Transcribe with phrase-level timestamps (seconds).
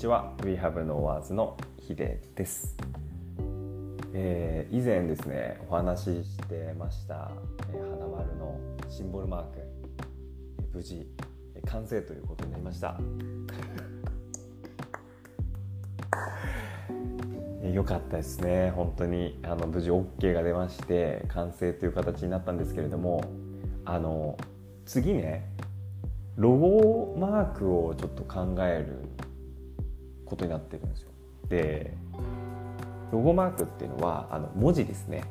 [0.00, 0.32] ちは。
[0.42, 2.74] We Have No Words のヒデです、
[4.14, 7.30] えー以前ですねお話ししてました、
[7.70, 8.58] えー花丸の
[8.88, 11.06] シンボルマークえー無事
[11.54, 12.98] えー完成ということになりました。
[17.62, 18.70] えーよかったですね。
[18.70, 23.22] 本当にあの無事 OK が出まして完成という形になったんですけれども
[23.84, 24.38] あの
[24.86, 25.52] 次ね
[26.36, 29.10] ロゴマークをちょっと考える
[30.30, 31.10] ことになってるんですよ。
[31.48, 31.94] で
[33.12, 35.24] ロゴマークっていうのはあの文字ですね。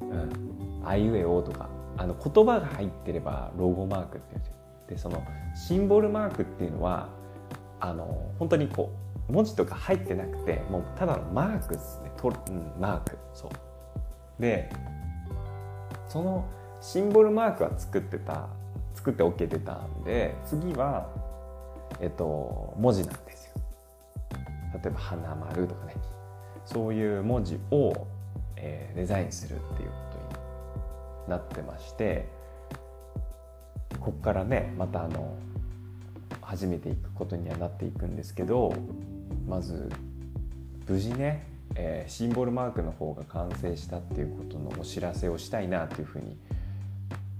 [0.00, 4.54] うん、あいうえおとかあの言葉が入ってればロゴマークって言うんですよ。
[4.88, 5.22] でその
[5.54, 7.08] シンボルマークっていうのは
[7.80, 8.92] あの本当にこ
[9.28, 12.12] う文字とか入ってなくてもうただのマークですね。
[12.16, 13.50] とうん、マークそう。
[14.40, 14.70] で
[16.08, 16.44] その
[16.80, 18.48] シンボルマークは作ってた
[18.94, 21.08] 作って OK 出たんで次は
[22.00, 23.51] えっと文字なんですよ
[24.72, 25.94] 例えば「花丸」とかね。
[26.64, 28.06] そういう文字を、
[28.56, 32.28] えーデザインするっていうことになってまして
[33.98, 35.34] ここからねまたあの
[36.42, 38.74] 始めていくことにはなっていくんですけど
[39.48, 39.90] まず
[40.86, 46.36] 無事ね、えーシンボルマークの方が完成したっていうことのお知らせをしたいなっていうふうに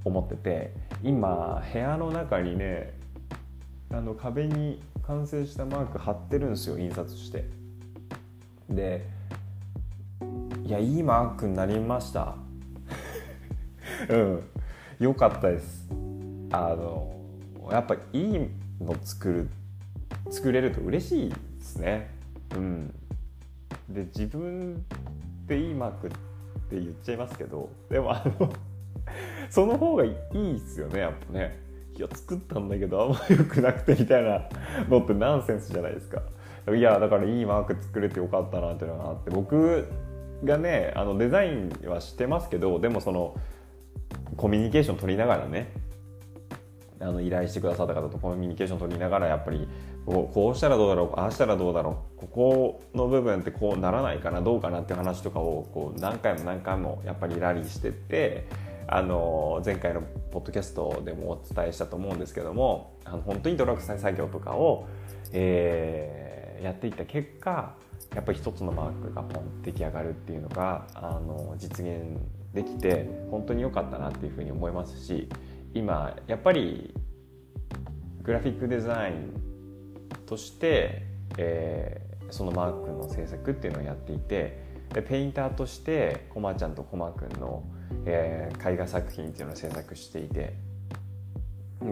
[0.05, 0.73] 思ってて
[1.03, 2.95] 今部屋の中にね
[3.91, 7.45] あの壁に完成したマーク貼ってるんですよ印刷して。
[8.69, 9.07] で
[10.65, 12.37] いやいいマークになりました。
[14.09, 14.43] うん。
[14.99, 15.89] 良かったです。
[16.53, 17.13] あの
[17.71, 18.49] やっぱいい
[18.81, 19.49] の作る
[20.31, 22.11] 作れると嬉しいですね。
[22.55, 22.95] うん。
[23.89, 24.85] で自分
[25.47, 26.11] でいいマークっ
[26.71, 28.53] て言っちゃいますけどでもあの
[29.51, 31.72] その方がいいっすよねやっぱね。
[31.97, 34.49] いや作ったんだけどあんま良くなくてみたいな
[34.89, 36.23] のってナンセンスじゃないですか。
[36.75, 39.89] いやだからいいマーク作れてよかったなっていうのがあって僕
[40.45, 43.37] がねあのデザインはしてますけどでもその
[44.37, 45.73] コミュニケーション取りながらね
[47.01, 49.67] あの依頼してくださった方とコミュニケーション取りながらやっぱり
[50.07, 58.47] こうしたらどうだろうああしたらどうだろうここの部分ってこうならないかなどうかなって話とかをこう何回も何回もやっぱりラリーしてって
[58.87, 64.87] あの前回のポッドキャストでもお伝えしたと思うんですけどもあの本当に泥臭い作業とかを、
[65.33, 66.33] えー
[66.63, 67.75] やっていった結果
[68.15, 72.21] やっぱり一つのマークがポン出来上がるっていうのがあの実現
[72.55, 75.29] できて本当に良かったなっていうふうに思いますし
[75.75, 76.95] 今やっぱり
[78.23, 79.33] グラフィックデザイン
[80.25, 81.03] として、
[81.37, 84.59] えーそのマークの制作っていうのをやっていて
[84.95, 87.63] でペインターとしてコマちゃんとコマくんの、
[88.07, 90.55] えー絵画作品っていうのを制作していて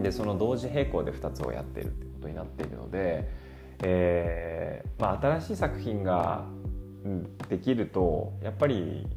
[0.01, 3.29] でその同時並行で2つをやってるってことになっているので、
[3.83, 6.45] えーまあ、新しい作品が
[7.49, 9.07] できるとやっぱり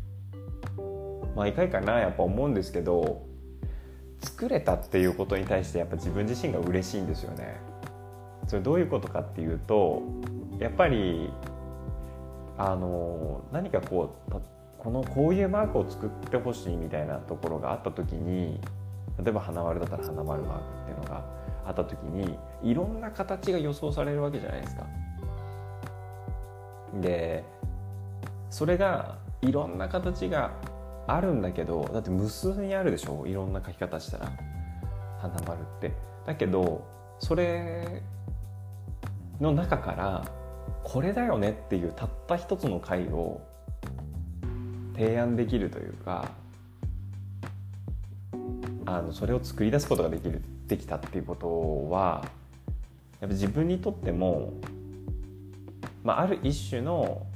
[1.37, 3.27] 毎回かなやっぱ思うんですけど
[4.21, 7.61] 作れたっていうことに対してやっぱ自分自身が嬉しいんですよね。
[8.47, 10.03] それどういうことかっていうと
[10.59, 11.31] やっぱり
[12.57, 14.33] あの何かこう
[14.85, 18.61] このこういうマークを作ってほしいみたいなところがあった時に
[19.19, 21.25] 例えば花丸だったら花丸マークっていうのが
[21.67, 24.87] あった時にいろんな形が予想されるわけじゃないですか。
[27.01, 27.45] で
[28.51, 30.53] それがいろんな形が
[31.07, 34.33] あるんだけどだって無数にあるでしょいろんな書き方したら
[35.19, 35.93] 花丸って。
[36.27, 36.85] だけど
[37.21, 38.03] それ
[39.41, 40.25] の中から
[40.83, 43.41] これだよねっていうたった一つの回を
[44.95, 46.31] 提案できるというか
[48.87, 52.25] あのそれを作り出すことができるできたっていうことは
[53.21, 54.53] やっぱ自分にとっても、
[56.03, 57.27] まあ、ある一種の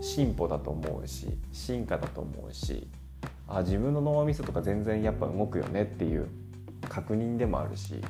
[0.00, 2.86] 進歩だと思うし進化だと思うし
[3.48, 6.28] あ自分の脳みそとか全然やっぱ動くよねっていう
[6.88, 8.00] 確認でもあるし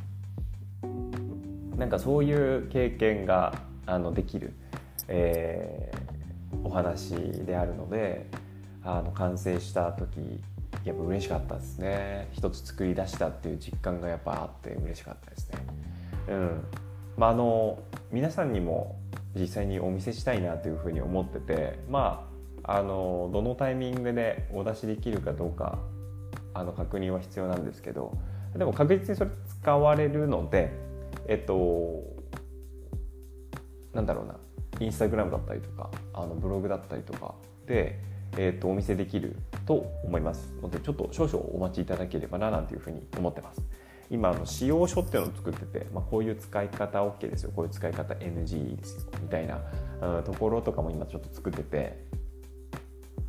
[1.77, 3.55] なんかそういう経験が
[3.87, 4.53] あのできる、
[5.09, 6.04] えー
[6.63, 7.15] お話
[7.45, 8.27] であるので
[8.83, 10.41] あの完成した時
[10.85, 12.29] やっぱ嬉しかったですね。
[12.33, 15.59] 一つ作り出したっていう実感がやっぱあって嬉しかったですね。
[16.29, 16.65] うん。
[17.17, 17.79] まあ、あの
[18.11, 18.97] 皆さんにも
[19.35, 22.29] 実際にお見せしたいなというふうに思っててま
[22.65, 25.79] ああのどのタイミングでお出しできるかどうか
[26.55, 28.17] あの確認は必要なんですけど
[28.57, 29.31] でも確実にそれ
[29.61, 30.73] 使われるので
[31.29, 32.03] えっと
[33.93, 34.37] なんだろうな。
[34.81, 37.35] インスタグラムだったりとかあのブログだったりとか
[37.67, 38.01] で、
[38.37, 39.37] えっとお見せできる
[39.67, 43.63] と思いますのでちょっと少々お待ちいただければななんていうふうに思ってます。
[44.11, 49.59] 今あの使用書っていうのを作ってて、まあ、こういう使い方 OK ですよこういう使い方 NG ですよみたいな、
[50.25, 52.05] ところとかも今ちょっと作ってて、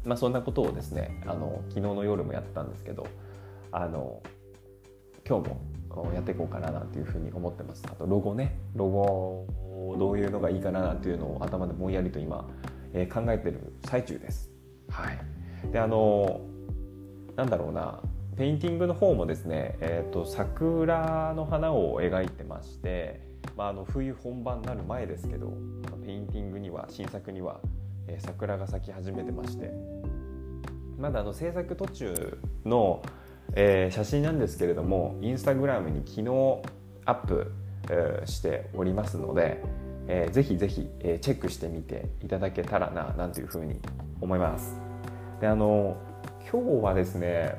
[0.04, 3.08] まあ、そんなことをですねあの昨日の夜もやったんですけど
[3.72, 4.22] あの
[5.28, 5.62] 今日も
[6.14, 7.84] やっていこうかななんていうふうに思ってます。
[7.88, 8.58] あとロゴね。
[8.76, 9.48] ロゴ
[9.98, 12.50] どういうのがいいかななんていうのを頭でぼんやりと今、
[12.94, 14.50] え、考えてる最中です。
[14.90, 15.20] はい。
[15.72, 16.42] であの
[17.36, 18.02] なんだろうな。
[18.38, 23.22] ペインティングの方もですね、えーと、桜の花を描いてまして、
[23.56, 25.54] まあ、あの冬本番になる前ですけど
[26.06, 27.62] ペインティングには新作には、
[28.10, 29.72] えー、桜が咲き始めてまして。
[30.98, 33.02] まだあの制作途中の、
[33.54, 36.62] えー、写真なんですけれどもインスタグラムに昨日
[37.06, 37.52] アップ、
[37.90, 39.62] えー、しておりますので、
[40.08, 43.80] えー、ぜひぜひ、えー、チェックしてみていただけたらななんていうふうに
[44.22, 44.80] 思います。
[45.40, 45.98] であの
[46.52, 47.56] 今日はですね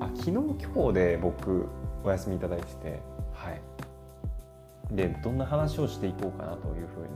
[0.00, 1.66] あ昨日今日で僕
[2.02, 3.00] お休みいただいてて
[3.32, 3.60] はい
[4.94, 7.08] でどんな話をしていこうかなというふうに、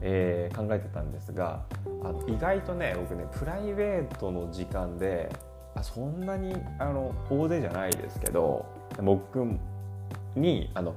[0.00, 1.64] えー、考えてたんですが
[2.02, 5.30] あ意外とね僕ねプライベートの時間で
[5.74, 8.66] あそんなにあの大勢じゃないですけど
[9.02, 9.46] 僕
[10.36, 10.94] にあの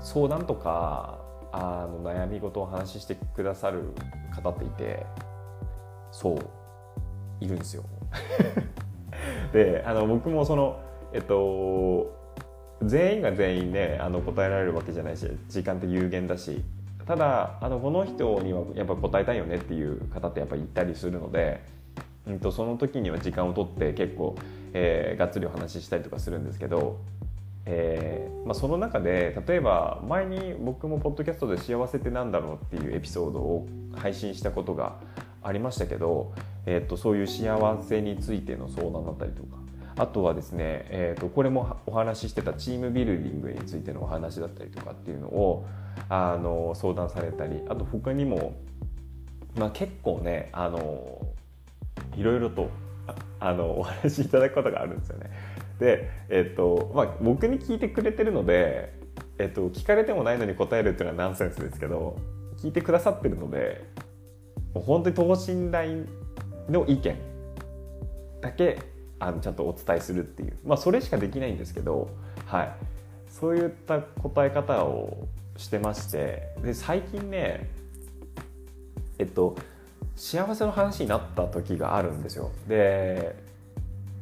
[0.00, 1.18] 相談とか
[1.52, 3.92] あの悩み事を話してくださる
[4.30, 5.06] 方っていて
[6.10, 7.84] そういるんですよ。
[9.52, 10.80] であの僕もその
[11.12, 12.16] えっと
[12.82, 16.62] 全員が全員ねあの答えられるわけじゃないし時間って有限だし
[17.06, 21.62] ただあのこの人にはやっぱ答えたいよねっていう方ってやっぱいたりするので、
[22.28, 24.36] うんと、その時には時間を取って結構、
[24.72, 26.98] えー、がっつりお話ししたりとかするんですけど、
[27.70, 34.96] えーまあ、その中で例えば前に僕もポッドキャストで「幸せってなんだろう?」っていうエピソードを配信したことが
[35.42, 36.32] ありましたけど、
[36.64, 39.58] えーと、そういう幸せについての相談だったりとか
[39.98, 45.66] あとはですね、えーと、これもお話ししてたチームビルディングについてのお話だったりとかっていうのを
[46.08, 48.54] あの相談されたりあと他にも、
[49.56, 51.26] まあ、結構ねあの
[52.18, 52.70] いろいろと
[53.40, 55.30] あのお話しいただくことがあるんですよね。
[55.78, 58.92] で、えっ、とまあ、僕に聞いてくれてるので、
[59.38, 62.16] えっ、と、聞かれてもないのに答えるっていうのはナンセンスですけど
[62.60, 63.84] 聞いてくださってるので
[64.74, 65.88] もう本当に等身大
[66.68, 67.16] の意見
[68.40, 68.78] だけ
[69.20, 72.10] あのちゃんとお伝えするっていうまあそれしかできないんですけど、
[72.46, 72.72] はい、
[73.28, 77.68] そういった答え方をしてましてで最近ね
[79.18, 79.56] えっと
[80.18, 82.50] 幸せの話になった時があるんですよ。
[82.66, 83.36] で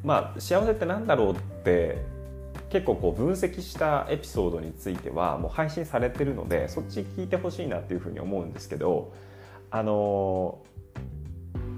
[0.04, 1.34] まあ幸せって何だろうっ
[1.64, 1.98] て
[2.68, 9.14] 結構こう分析したエピソードについてはもう配信されてるのでそっち聞いてほしいなっていうふうに思うんですけど
[9.70, 10.58] あの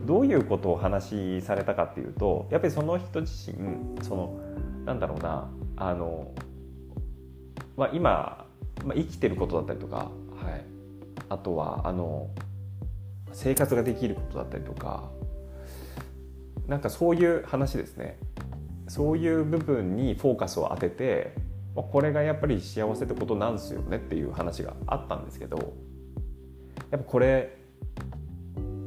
[0.05, 4.41] どういうことを話しされたかっていうとやっぱりその人自身その
[4.85, 6.33] なんだろうなあの、
[7.77, 8.47] まあ、今、
[8.85, 10.03] まあ、生きてることだったりとか、は
[10.57, 10.65] い、
[11.29, 12.29] あとはあの
[13.33, 15.11] 生活ができることだったりとか
[16.67, 18.19] なんかそういう話ですね。
[18.89, 21.35] そういう部分にフォーカスを当てて
[21.75, 25.75] これがやっぱり幸せってことなんですよねっていう話があったんですけど
[26.91, 27.59] やっぱこれ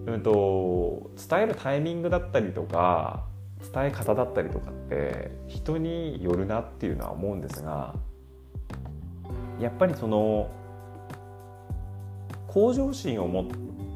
[0.07, 3.25] うんと、伝えるタイミングだったりとか
[3.73, 7.93] 伝え方だったりとかって人によるなっていうのは思うんですが
[9.59, 10.49] やっぱりその
[12.47, 13.47] 向上心を持っ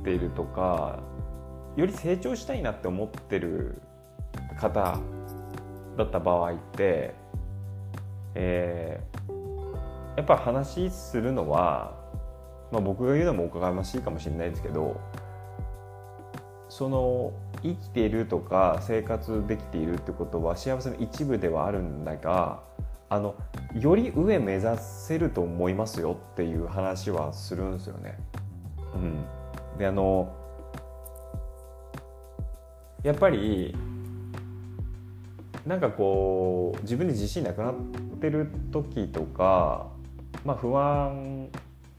[0.05, 1.03] ているとか
[1.75, 3.81] より成長したいなって思ってる
[4.57, 4.99] 方
[5.97, 7.13] だった場合って、
[8.35, 11.93] えー、やっぱ話するのは、
[12.71, 15.01] まあ、僕が言うのもおこがましいかもしれないですけど
[16.69, 17.33] その
[17.63, 22.63] 生きているとか生活できているってことは幸せの一部ではあるんだが
[23.09, 23.35] あの
[23.79, 28.17] より上目指せると思いますよっていう話はするんですよね。
[28.95, 29.25] うん、
[29.77, 30.33] であの
[33.03, 33.75] やっぱり
[35.65, 37.75] なんかこう自分で自信なくなっ
[38.21, 39.87] てる時とか、
[40.43, 41.49] まあ、不安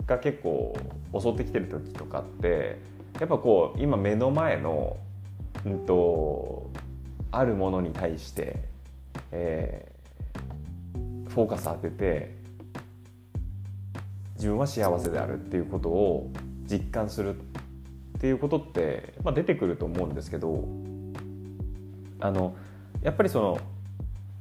[0.06, 0.76] が結構
[1.18, 2.78] 襲ってきてる時とかって
[3.18, 4.97] やっぱこう今目の前の、
[5.64, 6.71] うんと、
[7.33, 8.56] あるものに対して、
[9.33, 12.37] えー、フォーカス当てて
[14.37, 16.30] 自分は幸せであるっていうことを
[16.66, 17.37] 実感する
[18.16, 20.66] っていうことって、まあ、出てくると思うんですけど
[22.18, 22.56] あの
[23.02, 23.58] やっぱりその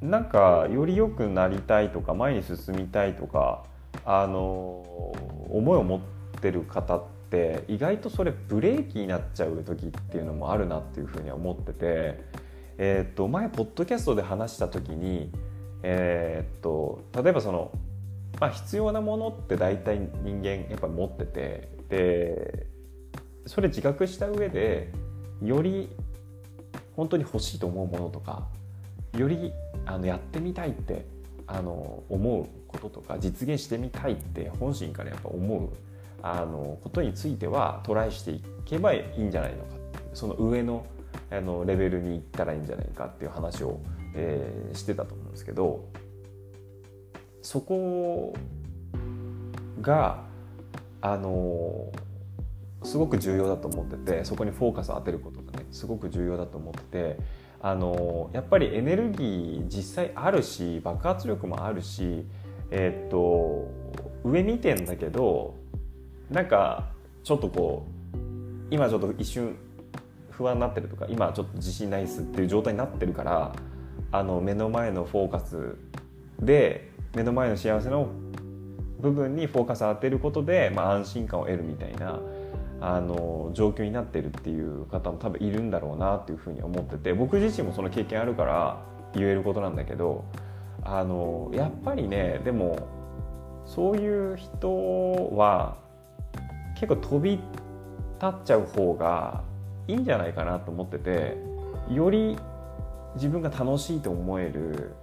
[0.02, 3.64] なんかより良くなりたいとか前に進みたいとか
[4.06, 5.14] あの
[5.50, 6.02] 思いを持っ
[6.42, 12.20] てる方って意外とそれブレーキになっちゃう時っていうのもあるなっていうふうには思ってて、
[12.78, 15.32] えー、と前ポッドキャストで話した時に、
[15.84, 17.72] えー、っと例えばその、
[18.40, 22.75] まあ、必要なものって大体人間やっぱ持っててで
[23.46, 24.92] それ自覚した上で
[25.42, 25.90] より
[26.96, 28.48] 本当に欲しいと思うものとか
[29.18, 29.54] より
[29.86, 31.06] あのやってみたいって
[31.48, 35.70] あの思うこととか実現してみたいって本心からやっぱ思う
[36.22, 39.76] あのことについてはトライしていけばいいんじゃないのか
[40.14, 40.86] その上の
[41.32, 43.80] あのレベルに行ったらいいんじゃないかっていう話を、
[44.16, 45.86] えー、してたと思うんですけど
[47.42, 48.34] そこ
[49.82, 50.24] が
[51.02, 51.92] あの
[52.86, 57.18] すごく重要だと思っててそこにフォーカスを当てることがねすごく重要だと思ってて
[57.62, 62.26] あのやっぱりエネルギー実際あるし爆発力もあるし
[62.72, 63.70] え、っと
[64.24, 65.56] 上見てんだけど
[66.30, 66.90] なんか
[67.24, 68.18] ちょっとこう
[68.72, 69.56] 今ちょっと一瞬
[70.32, 73.56] 不安になってるとか今ちょっと自信ないっすっていう状態になってるから
[74.12, 75.76] あの目の前のフォーカス
[76.40, 78.10] で目の前の幸せの
[79.00, 82.20] 部分にフォーカスを当てることで、まあ、安心感を得るみたいな
[82.88, 90.24] あの状況になってるっていう方も多分いるんだろうなっていうふうに思ってて僕自身もその経験あるから言えることなんだけど
[90.84, 92.78] あのやっぱりねでも
[93.66, 95.78] そういう人は
[96.76, 97.42] 結構飛び立
[98.22, 99.42] っちゃう方が
[99.88, 101.38] いいんじゃないかなと思ってて
[101.90, 102.38] より
[103.16, 104.94] 自分が楽しいと思える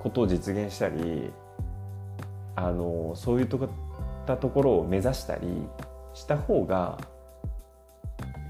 [0.00, 1.32] ことを実現したり
[2.54, 3.68] あのそういうとこ
[4.32, 5.48] ったところを目指したり
[6.14, 6.98] した方が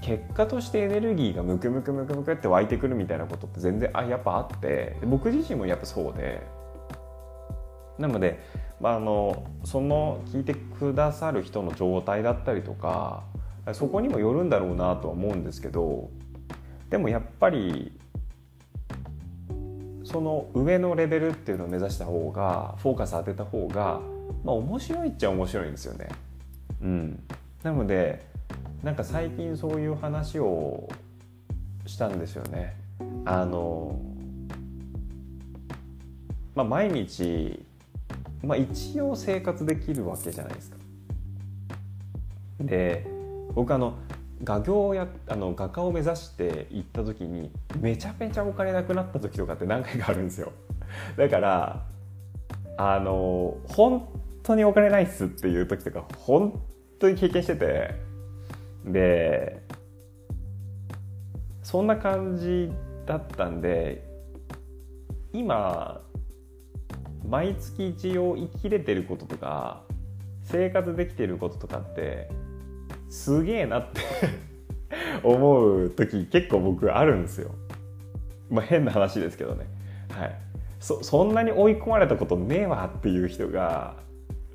[0.01, 6.41] 結果としてエネルギーがムクムクムクムクって湧いてくるみたいなことって全然あやっぱあって僕自身もやっぱそうで。
[7.99, 8.39] なので、
[8.79, 13.23] まあ、あのその聞いてくださる人の状態だったりとか
[13.73, 16.09] そこにもよるんだろうなとは思うんですけど
[16.89, 17.91] でもやっぱり
[20.03, 24.01] その上のレベルっていうのを目指した方がフォーカス当てた方が
[24.43, 26.09] まあ面白いっちゃ面白いんですよね。
[26.81, 27.23] うん、
[27.63, 28.25] なので
[28.83, 30.89] なんか最近そういう話を
[31.85, 32.75] したんですよね。
[33.25, 33.99] あの
[36.53, 37.63] まあ、毎日、
[38.43, 40.77] まあ、一応生活できるわけじゃないですか。
[42.59, 43.07] で
[43.53, 43.95] 僕あの
[44.43, 50.51] 画業をやあの画家を目指して行った時にめちゃめちゃお金なくなった時とかって何回かあるんですよ。
[51.17, 51.85] だから
[52.77, 54.07] あの本
[54.43, 56.61] 当にお金ないっすっていう時とか本
[56.99, 57.95] 当に経験してて
[58.85, 59.61] で
[61.61, 62.71] そんな感じ
[63.05, 64.07] だったんで
[65.33, 66.01] 今
[67.27, 69.83] 毎月一応生きれてることとか
[70.43, 72.29] 生活できてることとかって
[73.11, 74.01] すげえなって
[75.23, 77.51] 思う時結構僕あるんですよ。
[78.49, 79.67] まあ変な話ですけどね。
[80.09, 80.35] はい。
[80.79, 83.95] そそんなに追い込まれたことねえわっていう人が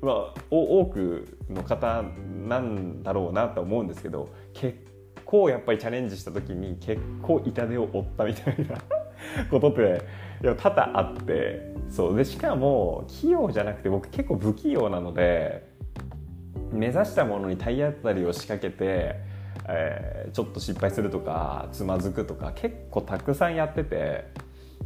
[0.01, 2.03] まあ、多くの方
[2.47, 4.77] なんだろうなと思うんですけど結
[5.25, 8.77] 構やっぱりチャレンジした時に結構痛手を負ったみたいな
[9.49, 10.01] ことって
[10.43, 15.66] いや多々あってそうでしかも器用じゃなくて僕結構不器用なので
[16.71, 19.15] 目指したものに体当たりを仕掛けて、
[19.67, 24.25] えー、ちょっと失敗するとかつまずくとか結構たくさんやってて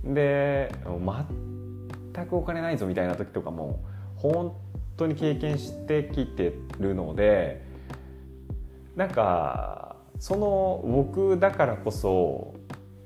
[0.03, 0.73] で
[2.13, 3.83] 全くお金ないぞみたいな時とかも
[4.15, 4.55] 本
[4.97, 7.63] 当に経験してきてるので
[8.95, 12.53] なんかその僕だからこそ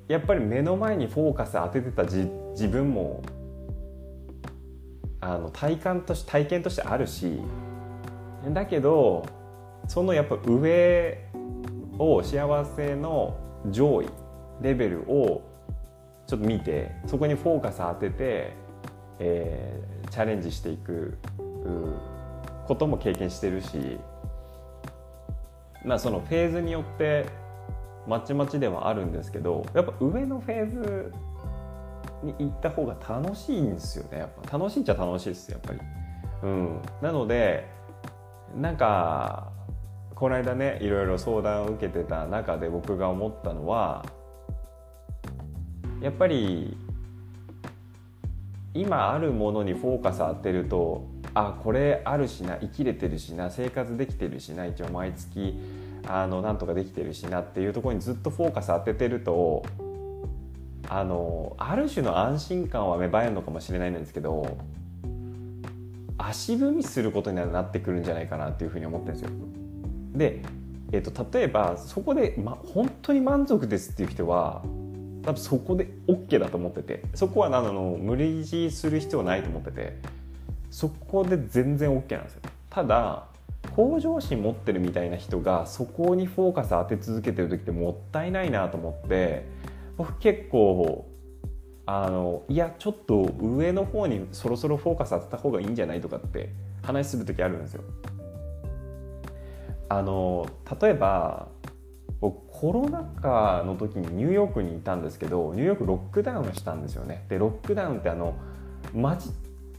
[0.07, 3.23] やっぱり目の前にフォーカス当ててた自分も
[5.21, 7.39] あの体感として体験としてあるし
[8.53, 9.25] だけど
[9.87, 11.25] そのやっぱ上
[11.97, 13.37] を幸せの
[13.69, 14.09] 上位
[14.61, 15.41] レベルを
[16.27, 18.53] ちょっと見てそこにフォーカス当てて、
[19.19, 21.17] えー、チャレンジしていく
[22.67, 23.97] ことも経験してるし
[25.83, 27.25] まあそのフェーズによって
[28.07, 31.13] まちまちではあるんですけどやっぱ上のフェーズ
[32.23, 35.79] に行った方が楽しいんですよねやっぱ楽しいっちゃ楽しいですやっぱり。
[36.43, 37.74] うん、なので
[38.55, 39.51] なんか
[40.15, 44.05] この間ねいろいろ相談を受けてた中で僕が思ったのは
[46.01, 46.77] やっぱり
[48.73, 55.59] 今あるものにフォーカス当てるとあこれあるしな生きれてるしな生活できてるしな一応毎月
[56.07, 59.65] あのなんとかできてるしなっていうところにずっとフォーカス当ててると
[60.87, 64.57] あのある種の安心感は芽生えるのかもしれないんですけど
[66.17, 69.31] 足踏みすることになってくるんじゃないかなっていうふうに思ってるんですよ。
[70.13, 70.41] で、
[70.91, 74.63] えっと、例えばそこで、ま、本当に満足ですっていう人は
[75.23, 79.97] 多分そこで OK だと思っててそこはあの無理強いする必要はないと思ってて
[80.69, 83.25] そこで全然 OK なんですよただ
[83.75, 89.45] 向上心持ってるみたいな人がそこにフォーカス当て続けてる時ってもったいないなと思って
[89.97, 91.07] 僕結構
[91.87, 96.49] あのいやちょっと上の方にそろそろフォーカス当てた方がいいんじゃないとかって
[96.81, 97.83] 話する時あるんですよ。
[99.87, 100.47] あの
[100.81, 101.47] 例えば
[102.19, 107.25] 僕コロナ禍の時にニューヨークにいたんですけどニューヨークロックダウンしたんですよね。
[107.29, 108.33] でロックダウンってあの
[108.93, 109.29] 街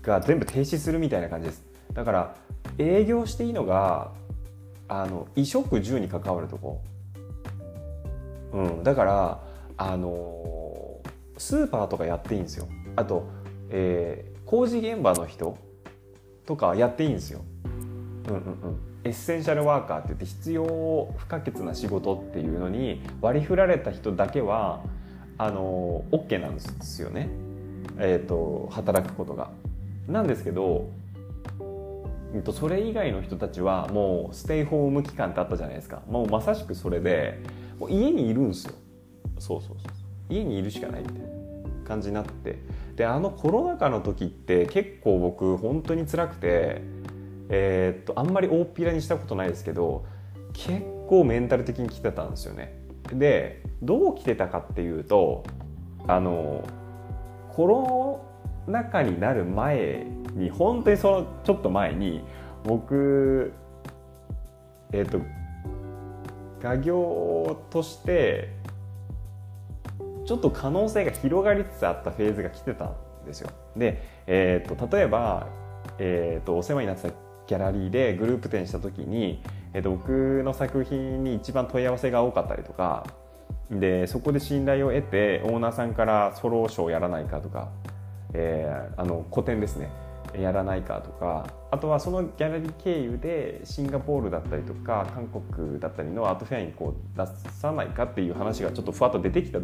[0.03, 1.65] が全部停止するみたいな感じです。
[1.93, 2.37] だから
[2.79, 4.13] 営業していいのが
[4.87, 6.81] あの衣食住に関わるとこ、
[8.53, 9.41] うん、だから
[9.77, 10.76] あの
[11.37, 12.67] スーパーとかやっていいんですよ。
[12.97, 13.29] あと、
[13.71, 15.57] えー、工事現場の人
[16.47, 17.45] とかやっていいんですよ、
[18.29, 20.65] うんうんうん、エッセンシャルワーカーって言って必要
[21.17, 24.83] 不可欠な仕事っていうのに割り振られた人だけは
[25.39, 27.29] あの OK なんですよね、
[27.99, 29.51] えーと、働くことが。
[30.09, 30.89] なんですけど
[32.53, 36.03] それ以外の人たちはもうステイホーム期間ってあったじゃないですか。
[36.09, 37.41] もうまさしくそれで
[37.79, 38.75] もう家にいるんですよ。
[39.39, 39.96] そうそうそう。
[40.29, 41.27] 家にいるしかないみたいな
[41.87, 42.59] 感じになって。
[42.97, 46.81] であのコロナ禍の時って結構僕本当に辛くて
[47.49, 50.07] えー、っとあんまり大っぴらにしたことないですけど
[50.55, 52.75] 結構メンタル的に来てたんですよね。
[53.13, 55.45] でどう来てたかっていうと
[56.09, 56.67] あの
[57.53, 58.25] コロ
[58.67, 62.25] ナ禍になる前に本当にそのちょっと前に
[62.65, 63.53] 僕
[64.93, 65.21] えっ、と
[66.61, 68.56] 画業として
[70.27, 73.51] ちょっと可能性が広がりつつあったフェーズが来てたんですよ。
[73.77, 75.47] で、えーと、例えば、
[75.99, 77.15] えーと、お世話になってた
[77.47, 79.43] ギャラリーでグループ展した時に、
[79.73, 83.07] えーと、僕の作品に一番問い合わせが多かったりとか
[83.71, 87.69] でそこで信頼を得てオーナーさんからソロショーやらないかとか、
[88.35, 89.91] えー、あの個展ですね
[90.35, 99.59] やらないかとかあとはそのギャラリー経由でシンガポールだったりとか韓国だったりのアートフェアにこう出さないかっていう話がちょっとふわっと出てきた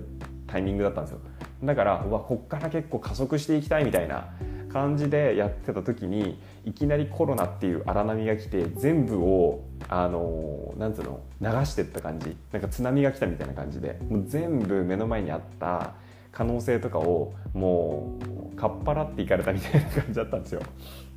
[0.52, 1.20] タイミングだったんですよ。
[1.64, 4.28] だからうわこっから結構加速していきたいみたいな
[4.72, 12.36] 感じでやってた時にいきなりコロナっていう荒波が来て全部をあのなんつうの流してった感じ。
[12.52, 13.98] なんか津波が来たみたいな感じで。
[14.08, 15.94] もう全部目の前にあった
[16.32, 18.18] 可能性とかをも
[18.52, 20.62] うかっぱらっていかれたみたいな感じだったんですよ。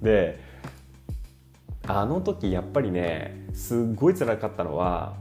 [0.01, 0.39] で
[1.87, 5.15] あの時やっぱりねすっごい辛かったのは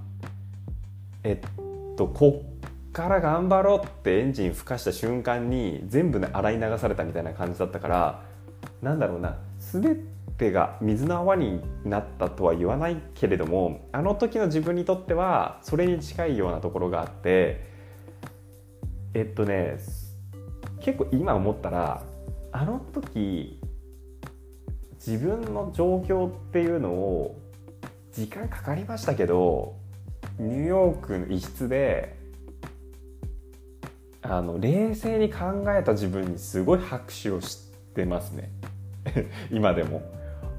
[1.22, 2.53] えっとこっ
[2.94, 8.22] から頑張ろうってエンジン吹かした瞬間に全部、ね、洗い流されたみたいな感じだったから
[8.80, 9.98] なんだろうな全
[10.38, 17.66] てが水の泡になったとは言わないけれどもあの時の自分にとってはそれに近いようなところがあって
[19.12, 19.78] えっとね
[20.80, 22.02] 結構今思ったら
[22.52, 23.58] あの時
[25.04, 27.40] 自分の状況っていうのを
[28.12, 29.74] 時間かかりましたけど
[30.38, 32.13] ニューヨークの一室で
[34.26, 38.50] あの冷静に考えた自分にすごい拍手をしてますね。
[39.52, 40.02] 今でも。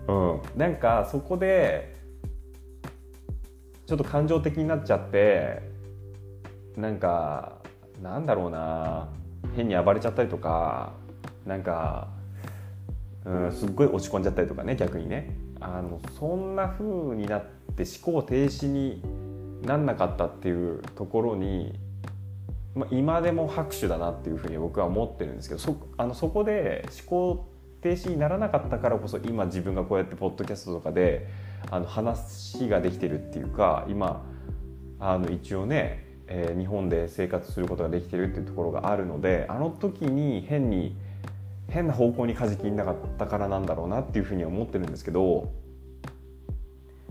[0.08, 0.14] う
[0.56, 1.96] ん、なんかそこで
[3.88, 5.64] ちょっと感情的になっちゃって
[6.78, 7.58] なんか
[8.02, 9.10] なんだろうな。
[9.56, 10.94] 変に暴れちゃったりとか
[11.46, 12.10] なんか、
[13.26, 15.36] うん、すっごい落ち込んじゃったりとかね逆にね。
[15.60, 19.02] あのそんな風になって思考停止に
[19.66, 21.74] なんなかったっていうところに、
[22.92, 27.48] 今でも拍手だなっていうふうに僕は思ってるんですけどそあのそこで思考
[27.82, 31.28] 停止にならなかったからこそ今自分がこうやってポッドキャストとかで
[31.72, 34.26] あの話ができてるっていうか今
[35.00, 40.96] あの一応ねえー、日本で生活することができてるっていうところがあるのであの時に変に
[41.70, 45.52] 変な方向に舵切んなかったからなんだろうなっていうふうには思ってるんですけど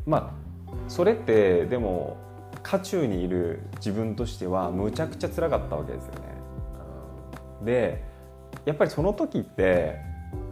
[0.06, 0.36] ま
[0.68, 2.16] あそれってでも
[2.64, 6.20] 渦中にいる自分としてはむちゃくちゃ辛かったわけですよね。
[7.62, 8.02] で
[8.64, 10.00] やっぱりその時って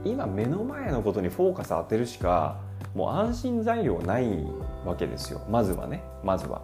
[0.05, 2.61] 今目の前のことにフォーカス当てるしか
[2.94, 4.44] もう安心材料ない
[4.85, 5.40] わけですよ。
[5.48, 6.03] まずはね。
[6.22, 6.62] まずは。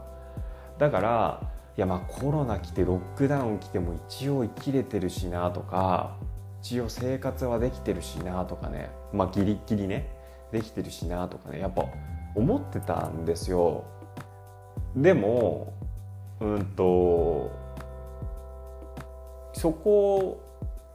[0.78, 1.40] だから
[1.76, 6.16] いやまあコロナ来てロックダウン来ても一応生きれてるしなとか
[6.60, 8.90] 一応生活はできてるしなとかね。
[9.12, 10.14] まあギリギリね。
[10.52, 11.60] できてるしなとかね。
[11.60, 11.86] やっぱ
[12.34, 13.84] 思ってたんですよ
[15.02, 15.72] でも
[16.40, 17.50] うんと
[19.52, 20.40] そこ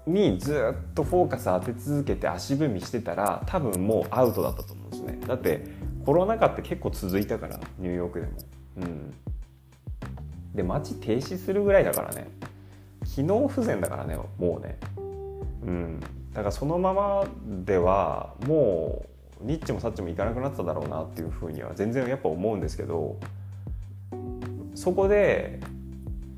[0.06, 5.20] にずっとフォーカス当て続けて足踏みしてたら多分もうアウトだったと思うんですね。
[5.28, 5.66] だって
[6.06, 8.32] コロナ禍って結構続いたからニューヨークでも。
[8.78, 9.14] うん。
[10.54, 12.28] で街停止するぐらいだからね。
[13.06, 14.78] 機能不全だからねもうね。
[15.66, 16.00] うん。
[16.34, 17.26] だからそのまま
[17.66, 19.06] ではも
[19.42, 23.20] うニッチもサッチもいかなくなっただろうなっていうふうには全然やっぱ思うんですけど
[24.84, 25.62] そこで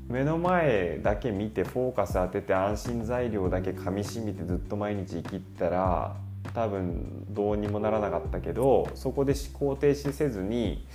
[0.06, 6.14] 目の前だけ見てフォーカス当てて安心材料だけかみしみてずっと毎日生きったら
[6.54, 10.86] 多分どうにもならなかったけどそこで思考停止せずに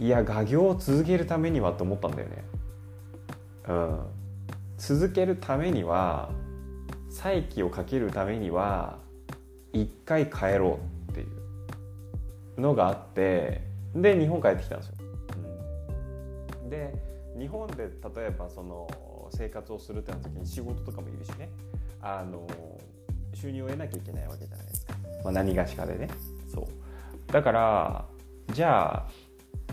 [0.00, 2.44] いや画業を続けるためにはと思ったんだよね。
[3.68, 4.00] うん、
[4.76, 6.30] 続けるためには
[7.08, 8.98] 再起をかけるためには
[9.72, 11.24] 一回帰ろうってい
[12.56, 13.62] うのがあって
[13.94, 14.99] で日本帰ってきたんですよ。
[16.70, 16.94] で
[17.38, 18.88] 日本で例えばその
[19.32, 21.50] 生活をするってなった時に仕事とかもいるしね。
[22.02, 22.46] あの
[23.34, 26.08] 収入を得なきゃいけないわけじゃないですか、まあ、何がしかでね。
[26.52, 27.32] そう。
[27.32, 28.04] だから
[28.52, 29.08] じゃあ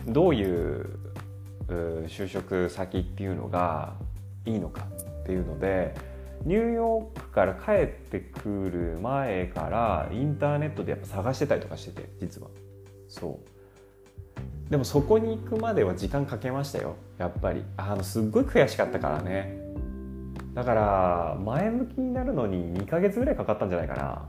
[0.07, 0.85] どういう
[1.67, 3.95] 就職先っていうのが
[4.45, 4.87] いいのか
[5.21, 5.95] っていうので
[6.45, 12.49] ニューヨークから帰ってくる前からインターネットでやっぱ探してたりとかしてて実は。
[13.09, 13.56] そう。
[14.69, 16.95] でもそこに行くまでは時間かけましたよ。
[17.17, 17.63] やっぱり。
[17.77, 19.57] あのすっごい悔しかったからね。
[20.53, 24.25] だから前向きになるのに2ヶ月ぐらいかかったんじゃないかな。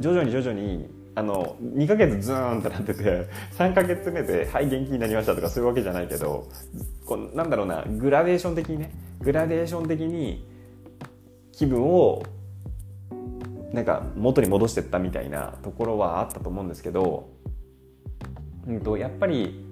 [0.00, 6.48] 徐々に徐々にあの2ヶ月ズーンってなってて3ヶ月目で「はい元気になりました」とかそういうわけじゃないけど
[7.04, 8.90] こうなんだろうなグラデーション的にね。
[9.20, 10.44] グラデーション的に
[11.52, 12.22] 気分を
[13.72, 17.28] なんか元に戻してったみたいなところはあったと思うんですけど
[18.66, 19.64] うんと、やっぱり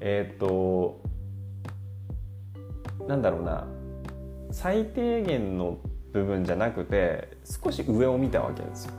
[0.00, 1.00] えっ、ー、と
[3.06, 3.66] なんだろうな
[4.50, 5.78] 最低限の
[6.12, 8.92] 部分じゃなくて少し上を見たわけですよ。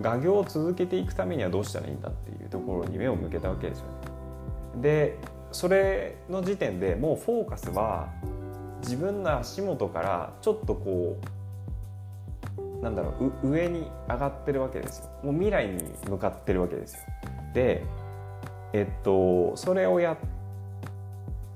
[0.00, 3.92] 画業を続けていくためにはどうしたらいいんだっていうところに目を向けたわけですよね。
[4.80, 5.18] で
[5.52, 8.08] それの時点でもうフォーカスは
[8.80, 11.16] 自分の足元からちょっとこ
[12.80, 15.10] うなんだろう上に上がってるわけですよ。
[15.22, 17.00] もう未来に向かってるわけですよ。
[17.54, 17.82] で
[18.74, 20.16] えっと、それをやっ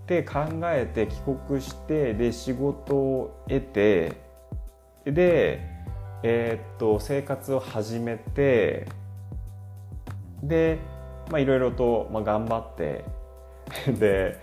[0.07, 1.17] て考えて帰
[1.49, 4.13] 国してで仕事を得て
[5.05, 5.61] で、
[6.23, 8.87] えっと生活を始めて
[10.45, 10.79] で
[11.37, 13.05] いろいろと、まあ、頑張って
[13.99, 14.37] で、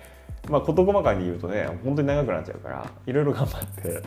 [0.49, 4.01] まあ、事細かに言うとね本当に長くなっちゃうからいろいろ頑張って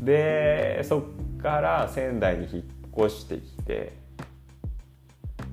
[0.00, 1.02] でそっ
[1.40, 3.92] から仙台に引っ越してきて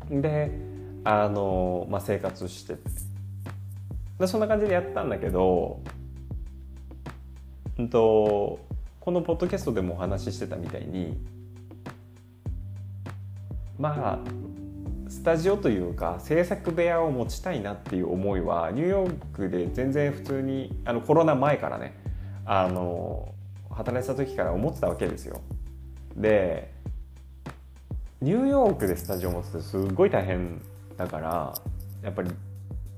[0.09, 2.75] であの、まあ、生活して
[4.19, 5.81] でそんな感じでやったんだけど、
[7.77, 8.59] うんと、
[8.99, 11.17] このポッドキャストでもお話ししてたみたいに
[13.77, 14.47] まあ
[15.09, 21.97] スタジオというか制作部屋を持ちたいなっていう思いはニューヨークで全然普通にあのコロナ前からね
[22.45, 23.33] あの
[23.69, 25.41] 働いてた時から思ってたわけですよ。
[26.15, 26.73] で
[28.19, 30.59] ニューヨークでスタジオ持つってすごい大変
[30.97, 31.53] だから
[32.03, 32.31] やっぱり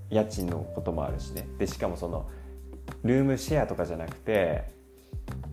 [0.09, 2.29] 家賃のこともあるしねでしかもその
[3.03, 4.63] ルームシェアとかじゃなくて、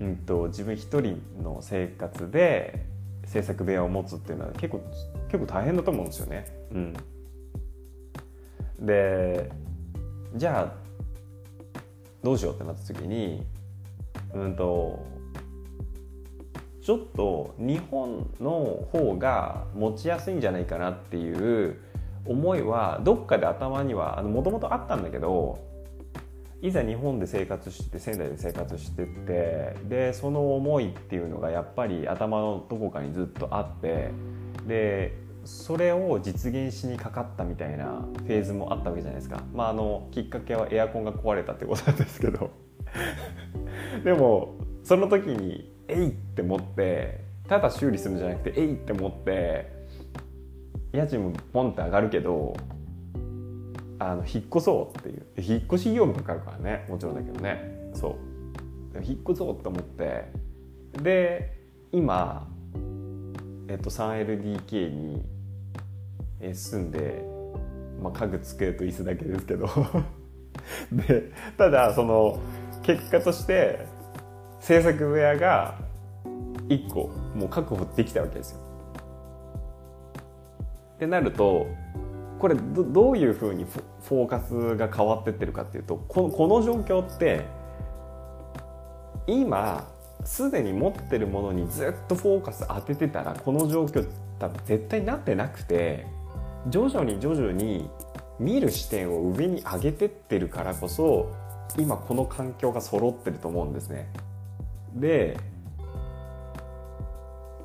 [0.00, 2.86] うんと、自分一人の生活で
[3.24, 4.80] 制作部屋を持つっていうのは結構
[5.28, 6.46] 結構大変だと思うんですよね。
[6.72, 6.94] うん、
[8.86, 9.50] で
[10.34, 10.86] じゃあ
[12.22, 13.44] どうしようってなった時に
[14.34, 15.04] うんと
[16.82, 21.80] ちょっと日本の方が持ちやすいんじゃないかなっていう
[22.28, 25.58] 思いはどっかで頭にはもともとあったんだけど
[26.62, 34.10] いざ日本で生活して仙台で生活しててでその思いっていうのがやっぱり頭のどこかにずっとあって
[34.66, 42.50] でそれを実現しにかかったみたいなフェーズもあったわけじゃないですか、まあ、あのきっかけはエアコンが壊れたってことなんですけど
[44.02, 49.75] でもその時に「えい!」って思ってただ修理するんじゃなくて「えい!」って思って
[50.96, 52.56] 家賃もポンって上がるけど
[53.98, 55.26] あの引っ越そうっていう。
[55.38, 56.86] 引っ越し費用もかかるからね。
[56.88, 57.90] もちろんだけどね。
[57.94, 59.02] そう。
[59.02, 60.24] 引っ越そうと思って。
[61.02, 61.52] で
[61.92, 62.48] 今、
[63.68, 65.22] えっと、3LDK に
[66.54, 67.24] 住んで、
[68.02, 69.68] まあ、家具机と椅子だけですけど。
[70.92, 72.38] でただその
[72.82, 73.86] 結果として
[74.60, 75.78] 制作部屋が
[76.68, 78.65] 1個もう確保できたわけですよ。
[80.96, 81.66] ってなると
[82.38, 87.46] これどういうふうにフォーカスが変わってってるかっていうとこのこの状況って
[89.26, 89.86] 今
[90.24, 94.06] すでに持ってるものにずっとフォーカス当ててたらこの状況
[94.38, 96.06] 多分絶対なってなくて
[96.68, 97.88] 徐々に徐々に
[98.38, 101.32] 見る視点を上に上げてってるからこそ
[101.78, 104.08] 今この環境が揃ってると思うんですね。
[104.94, 105.38] で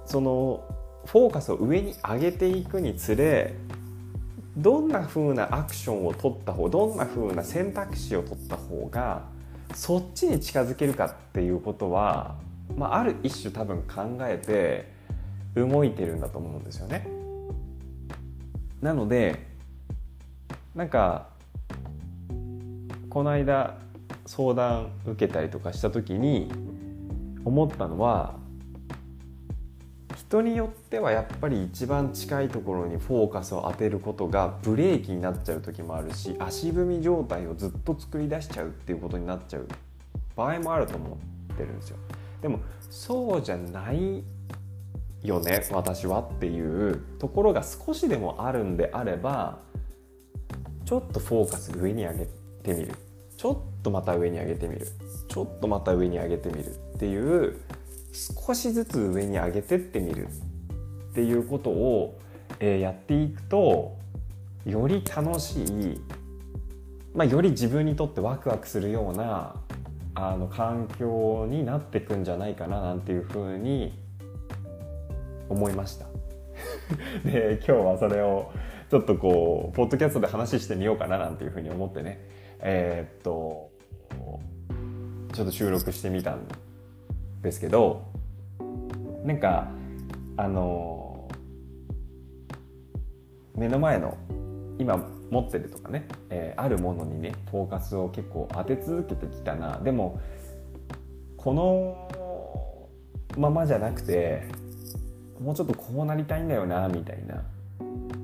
[0.05, 0.63] その
[1.05, 3.53] フォーカスを上に上げていくにつれ
[4.57, 9.23] どんな風なアクションを取った方どんな風な選択肢を取った方が
[9.73, 12.35] そっちに近づけるかっていうことは、
[12.75, 14.91] まあ、ある一種多分考えて
[15.55, 17.07] 動いてるんだと思うんですよね。
[18.81, 19.47] なので
[20.75, 21.27] なんか
[23.09, 23.77] この間
[24.25, 26.51] 相談受けたりとかした時に
[27.43, 28.35] 思ったのは
[30.31, 39.67] 人によってはやっぱり一番近いところにフォーカスを当てることがブレーキになっちゃう時もあるし足踏み状態をずっと作り出しちゃうっていうことになっちゃう
[40.37, 41.17] 場合もあると思
[41.53, 41.97] ってるんですよ。
[42.41, 44.23] でもそうじゃない
[45.21, 49.59] よね私はっていうところが少しでもあるんであれば
[50.85, 52.25] ちょっとフォーカス上に上げ
[52.63, 52.95] てみる
[53.35, 54.87] ちょっとまた上に上げてみる
[55.27, 57.59] ちょっとまた上に上げてみるっていう
[58.11, 62.19] 少しずつ上に上げてってみるっていうことを、
[62.59, 63.97] え、やっていくと
[64.65, 66.01] より楽しい、
[67.13, 69.55] まあ、より自分にとってワクワクするような
[70.13, 73.97] あの環境になっていくんじゃないかななんていうふうに
[75.49, 76.05] 思いました。
[77.23, 78.51] で今日はそれを
[78.89, 82.19] ちょっとこうポッドキャストで話してみようかななんていうふうに思ってね
[82.59, 83.71] えー、っと
[85.33, 86.45] ちょっと収録してみたん
[87.41, 88.05] ですけど
[89.23, 89.67] なんか
[90.37, 91.29] あの
[93.55, 94.17] 目の前の
[94.79, 94.97] 今
[95.29, 99.79] 持ってるとかね、えー、あるものにねフォーカスを結構当て続けてきたな。
[99.79, 100.19] でも
[101.37, 102.09] この
[103.37, 104.43] ままじゃなくて
[105.39, 107.43] もうちょっとこうなりたいんだよなみたいな。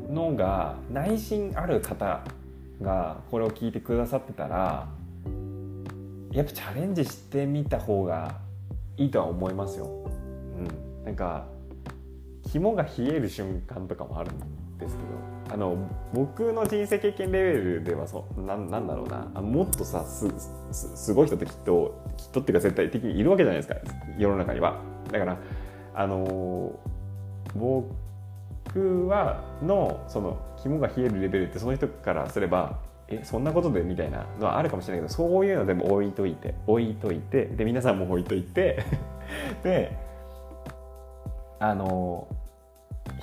[0.10, 2.24] のが内心ある方
[2.82, 4.88] がこれを聞いてくださってたら
[6.32, 8.38] やっぱチャレンジしてみた方が
[8.98, 9.86] いいとは思いますよ。
[9.86, 11.48] うん、なんか
[12.52, 15.78] 肝が冷える瞬間とかもあるんですけどあの
[16.14, 20.28] 僕の人生経験レベルではそうななんだろうなあもっとさす
[20.72, 23.76] すごい人ってきっときっとっていうか絶対的にいるわけじゃないですか
[24.18, 24.82] 世の中には。
[25.12, 25.38] だから
[25.94, 26.78] あの
[27.56, 33.82] 僕はのその肝が冷えるレベルってその人からすればえそんなことで？
[33.82, 38.84] みたいなのはあるかもしれないけどそういうのでも置いといて置いといてで皆さんも置いといて
[39.64, 39.98] で
[41.60, 42.28] あの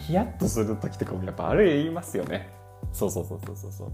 [0.01, 2.49] ヒヤッとする時とかもやっぱありますよね。
[2.93, 3.73] そうそうそうそうそう。
[3.73, 3.93] そう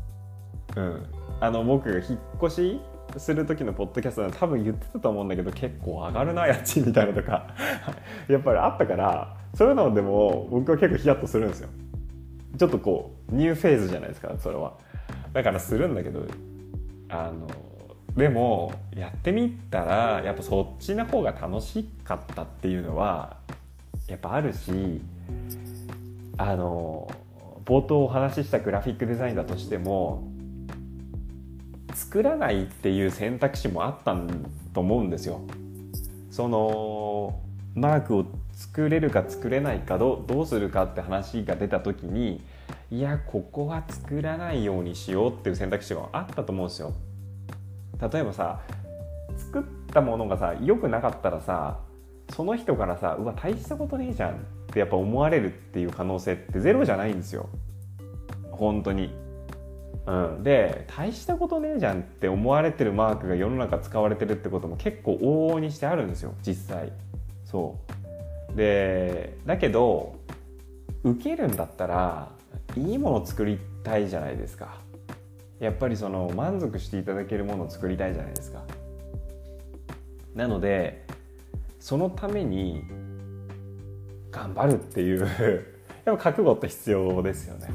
[0.77, 1.07] うん。
[1.41, 2.81] あの僕が引っ越し
[3.17, 7.55] する時のポッドキャストは多分言ってたと思うんだけど結構上がるな家賃みたいなとか。
[8.29, 11.69] やっぱりあったからそういうのでも僕は結構ヒヤッとするんですよ。
[12.57, 14.75] ちょっとこうニューフェーズじゃないですかそれは。
[15.33, 16.27] だからするんだけど
[17.09, 17.49] あの
[18.17, 23.37] でもやってみたらやっぱそっちの方が楽しかったっていうのは
[24.09, 25.01] やっぱあるし
[26.37, 27.11] あの
[27.65, 30.27] 冒頭お話ししたグラフィックデザインだとしても
[31.95, 34.17] 作らないっていう選択肢もあった
[34.73, 35.41] と思うんですよ。
[36.31, 37.41] その
[37.75, 42.43] マークを作れるか作れないかどどうするかって話が出た時に
[42.91, 46.93] いやここは作らないようにしようっていう選択肢があったと思うんですよ。
[48.13, 48.61] 例えばさ
[49.37, 51.79] 作ったものがさ良くなかったらさ
[52.35, 54.35] その人からさうわ大したことねえじゃんっ
[54.73, 57.49] てやっぱ思われるっていう可能性ってゼロじゃないんですよ
[58.51, 59.15] 本当に。
[60.07, 66.91] うん、で大したことねえじゃんって思われてるマークが世の中使われてるってことも結構往々にしてあるんですよ実際
[67.45, 67.79] そ
[68.53, 70.17] うでだけど
[71.05, 72.31] 受けるんだったら
[72.77, 74.81] いいものを作りたいじゃないですか。
[75.59, 78.65] やっぱりその満足していただけるものを作りたいじゃないですか。
[80.35, 81.05] なので
[81.79, 82.83] そのために
[84.31, 85.27] 頑張るっていう
[86.05, 87.69] やっぱ覚悟って必要ですよね、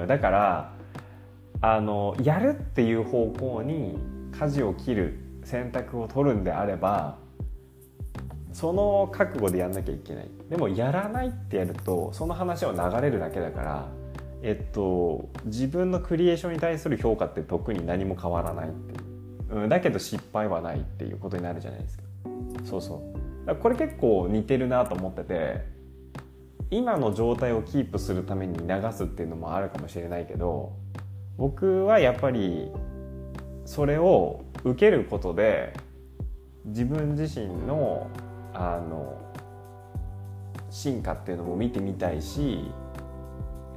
[0.00, 0.72] うん、だから
[1.60, 3.98] あのやるっていう方向に
[4.32, 7.18] 舵を切る選択を取るんであれば
[8.56, 10.30] その覚悟でやんなきゃいけない。
[10.48, 13.88] でもやらないってやるとその話は流れるだけだから
[14.40, 18.96] えっと自分のクリエーションに対する評価って特に何も変わらないってい
[19.50, 22.04] う、うん、だけど失敗はないっていうことになるじゃないですか。
[22.64, 23.02] そうそ
[23.46, 23.56] う。
[23.56, 25.60] これ結構似てるなと思ってて
[26.70, 30.72] 今の状態をキープするために流すっていうのもあるかもしれないけど
[31.36, 32.70] 僕はやっぱり
[33.66, 35.74] それを受けることで
[36.64, 38.08] 自分自身の
[38.58, 39.18] あの
[40.70, 42.70] 進化っていうのも見てみたいし、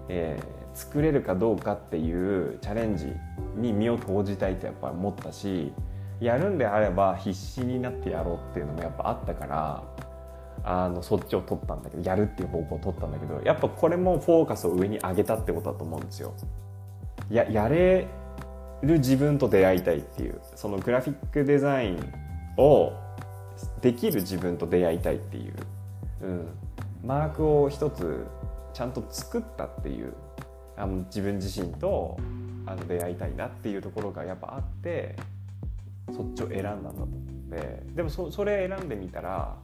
[0.08, 3.14] えー、作れるかどうかっていうチャレンジ
[3.56, 5.72] に身を投じたいとやっぱ思ったし
[6.20, 9.84] やるんであれば必死になってやろうっていうのもやっぱあったから
[10.64, 16.34] あのそっちを取ったんだけどやるっていう方向を取ったんだけどやっぱこれもフォーカスを上に上げたってことだと思うんですよ。
[17.30, 18.08] ややれ
[18.82, 22.14] る自分と出会いたいっていうそのグラフィックデザイン
[22.58, 22.92] を
[23.82, 25.54] できる自分と出会いたいっていう、
[26.22, 26.48] うん、
[27.04, 28.26] マークを一つ
[28.74, 30.14] ちゃんと作ったっていう。
[30.80, 32.18] あの自分自身と
[32.66, 35.18] あの出会いたいなっていうところがやっぱあって
[36.16, 37.84] そっちを選んだんだと思って。
[37.94, 39.58] でもそそれ選んでみたら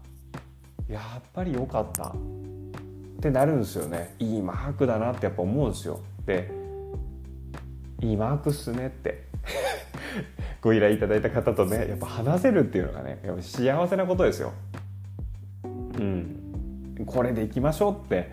[0.89, 2.10] やっぱり良かった。
[2.10, 2.13] っ
[3.21, 4.13] てなるんですよね。
[4.19, 6.01] いいマークだなってやっぱ思うんですよ。
[6.25, 6.51] で
[8.01, 9.23] いいマークっすねって。
[10.62, 14.54] ご依頼いただいた方とねやっぱ話せるっていうのがねやっぱ幸せなことですよ。
[15.63, 15.67] う
[16.01, 17.06] ん。
[17.06, 18.30] これでいきましょうって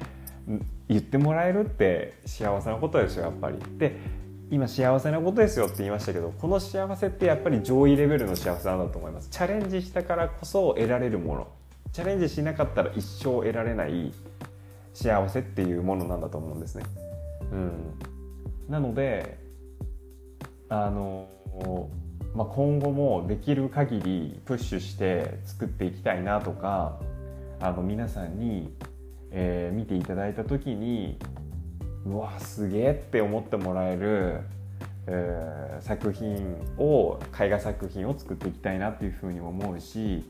[0.89, 3.59] 言ってもらえるって幸せなことですよやっぱり。
[3.79, 3.97] で
[4.51, 9.29] 今幸せなことですよって言いましたけどこの幸せってやっぱり上位レベルの幸せなんだと思います。
[9.31, 11.49] チャレンジしたからこそ得られるもの。
[11.93, 14.13] チャレンジしなかったら一生得られない
[14.95, 16.85] 幸せっていうものなんだと思うんですね。
[17.51, 17.95] うん、
[18.69, 19.43] なので
[20.73, 21.29] あの、
[22.35, 26.99] まあ、今後もできる限りプッシュして作っていきたいなとか
[27.61, 28.75] あの皆さんに、
[29.31, 31.19] えー、見ていただいた時に
[32.07, 34.41] うわすげえって思ってもらえる、
[35.07, 40.25] えー、作品を絵画作品を作っていきたいなっていうふうに思うし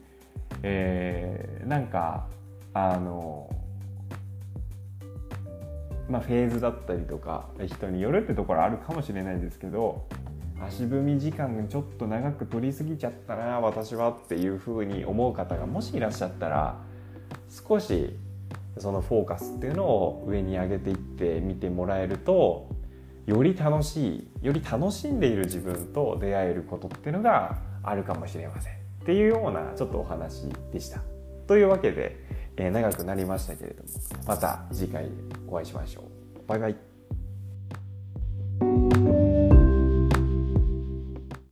[0.62, 2.26] えー、なんか
[2.74, 3.48] あの
[6.08, 10.06] まあフェーズだったりとか人によるってところあるかもしれないですけど
[10.66, 16.78] 足踏み時間ちょっと長く取りすぎちゃったな私はっていうふうに思う方がもしいらっしゃったら
[17.48, 18.16] 少し
[18.78, 22.68] そのフォーカスっていうのを上に上げていって見てもらえると
[23.26, 28.72] より楽しいより楽しんでいる自分と出会えることっていうのがあるかもしれません。
[28.72, 31.00] っていうようなちょっとお話でした。
[31.46, 32.16] というわけで、
[32.56, 33.88] えー、長くなりましたけれども
[34.26, 35.08] また次回
[35.48, 36.48] お会いしましょう。
[36.48, 36.91] バイバイ。